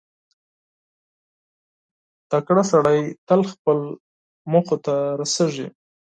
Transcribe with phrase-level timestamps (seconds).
[2.31, 3.87] •تکړه سړی تل خپلو
[4.51, 5.67] موخو ته رسېږي.